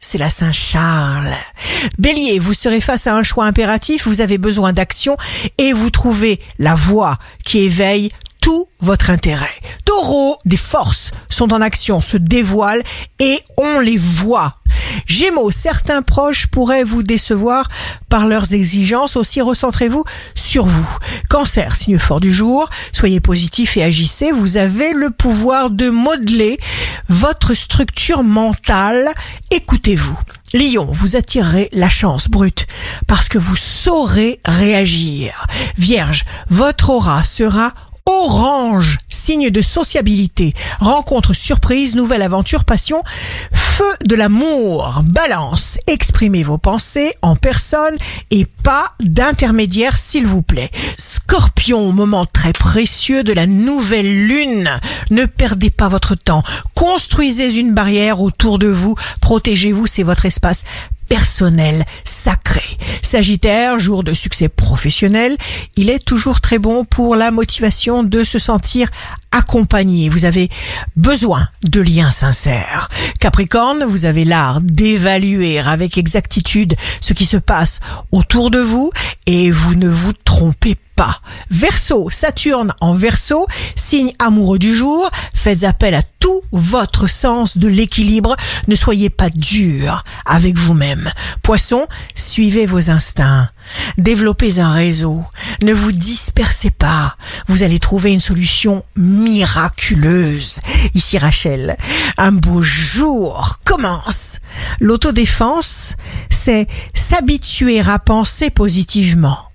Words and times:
c'est 0.00 0.18
la 0.18 0.30
Saint-Charles. 0.30 1.34
Bélier, 1.98 2.38
vous 2.38 2.54
serez 2.54 2.80
face 2.80 3.06
à 3.06 3.14
un 3.14 3.22
choix 3.22 3.46
impératif, 3.46 4.06
vous 4.06 4.20
avez 4.20 4.38
besoin 4.38 4.72
d'action 4.72 5.16
et 5.58 5.72
vous 5.72 5.90
trouvez 5.90 6.40
la 6.58 6.74
voie 6.74 7.18
qui 7.44 7.58
éveille 7.58 8.10
tout 8.40 8.68
votre 8.80 9.10
intérêt. 9.10 9.50
Taureau, 9.84 10.38
des 10.44 10.56
forces 10.56 11.10
sont 11.28 11.52
en 11.52 11.60
action, 11.60 12.00
se 12.00 12.16
dévoilent 12.16 12.84
et 13.18 13.40
on 13.56 13.80
les 13.80 13.96
voit. 13.96 14.54
Gémeaux, 15.08 15.50
certains 15.50 16.02
proches 16.02 16.46
pourraient 16.46 16.84
vous 16.84 17.02
décevoir 17.02 17.66
par 18.10 18.26
leurs 18.26 18.52
exigences, 18.52 19.16
aussi 19.16 19.40
recentrez-vous 19.40 20.04
sur 20.34 20.66
vous. 20.66 20.88
Cancer, 21.30 21.74
signe 21.74 21.98
fort 21.98 22.20
du 22.20 22.32
jour, 22.32 22.68
soyez 22.92 23.18
positif 23.18 23.76
et 23.78 23.82
agissez, 23.82 24.30
vous 24.30 24.58
avez 24.58 24.92
le 24.92 25.10
pouvoir 25.10 25.70
de 25.70 25.88
modeler 25.88 26.58
votre 27.08 27.54
structure 27.54 28.22
mentale, 28.22 29.08
écoutez-vous. 29.50 30.18
Lion, 30.54 30.88
vous 30.90 31.16
attirerez 31.16 31.68
la 31.72 31.90
chance 31.90 32.28
brute 32.28 32.66
parce 33.06 33.28
que 33.28 33.38
vous 33.38 33.56
saurez 33.56 34.40
réagir. 34.46 35.46
Vierge, 35.76 36.24
votre 36.48 36.90
aura 36.90 37.22
sera 37.24 37.74
Orange, 38.10 39.00
signe 39.10 39.50
de 39.50 39.60
sociabilité, 39.60 40.54
rencontre 40.80 41.34
surprise, 41.34 41.94
nouvelle 41.94 42.22
aventure, 42.22 42.64
passion, 42.64 43.02
feu 43.52 43.84
de 44.02 44.14
l'amour, 44.14 45.02
balance, 45.04 45.76
exprimez 45.86 46.42
vos 46.42 46.56
pensées 46.56 47.12
en 47.20 47.36
personne 47.36 47.98
et 48.30 48.46
pas 48.46 48.94
d'intermédiaire 48.98 49.94
s'il 49.94 50.26
vous 50.26 50.40
plaît. 50.40 50.70
Scorpion, 51.30 51.92
moment 51.92 52.24
très 52.24 52.54
précieux 52.54 53.22
de 53.22 53.34
la 53.34 53.46
nouvelle 53.46 54.26
lune, 54.26 54.70
ne 55.10 55.26
perdez 55.26 55.68
pas 55.68 55.88
votre 55.88 56.14
temps, 56.14 56.42
construisez 56.74 57.54
une 57.54 57.74
barrière 57.74 58.22
autour 58.22 58.58
de 58.58 58.66
vous, 58.66 58.94
protégez-vous, 59.20 59.86
c'est 59.86 60.04
votre 60.04 60.24
espace 60.24 60.64
personnel 61.06 61.84
sacré. 62.02 62.62
Sagittaire, 63.02 63.78
jour 63.78 64.04
de 64.04 64.14
succès 64.14 64.48
professionnel, 64.48 65.36
il 65.76 65.90
est 65.90 66.02
toujours 66.02 66.40
très 66.40 66.58
bon 66.58 66.86
pour 66.86 67.14
la 67.14 67.30
motivation 67.30 68.04
de 68.04 68.24
se 68.24 68.38
sentir 68.38 68.88
accompagné. 69.30 70.08
Vous 70.08 70.24
avez 70.24 70.48
besoin 70.96 71.48
de 71.62 71.82
liens 71.82 72.10
sincères. 72.10 72.88
Capricorne, 73.20 73.84
vous 73.84 74.06
avez 74.06 74.24
l'art 74.24 74.62
d'évaluer 74.62 75.58
avec 75.58 75.98
exactitude 75.98 76.74
ce 77.02 77.12
qui 77.12 77.26
se 77.26 77.36
passe 77.36 77.80
autour 78.12 78.50
de 78.50 78.60
vous 78.60 78.90
et 79.26 79.50
vous 79.50 79.74
ne 79.74 79.90
vous 79.90 80.14
trompez 80.24 80.74
pas. 80.74 80.87
Verseau, 81.50 82.08
Saturne 82.10 82.74
en 82.80 82.92
Verseau, 82.92 83.46
signe 83.74 84.12
amoureux 84.18 84.58
du 84.58 84.74
jour, 84.74 85.10
faites 85.32 85.64
appel 85.64 85.94
à 85.94 86.02
tout 86.02 86.42
votre 86.52 87.08
sens 87.08 87.58
de 87.58 87.68
l'équilibre, 87.68 88.36
ne 88.66 88.74
soyez 88.74 89.10
pas 89.10 89.30
dur 89.30 90.04
avec 90.26 90.56
vous-même. 90.56 91.10
Poisson, 91.42 91.86
suivez 92.14 92.66
vos 92.66 92.90
instincts. 92.90 93.48
Développez 93.96 94.60
un 94.60 94.70
réseau. 94.70 95.24
Ne 95.62 95.72
vous 95.72 95.92
dispersez 95.92 96.70
pas. 96.70 97.16
Vous 97.48 97.62
allez 97.62 97.78
trouver 97.78 98.12
une 98.12 98.20
solution 98.20 98.84
miraculeuse. 98.96 100.60
Ici 100.94 101.18
Rachel, 101.18 101.76
un 102.16 102.32
beau 102.32 102.62
jour 102.62 103.58
commence. 103.64 104.38
L'autodéfense, 104.80 105.96
c'est 106.30 106.66
s'habituer 106.94 107.80
à 107.80 107.98
penser 107.98 108.50
positivement 108.50 109.47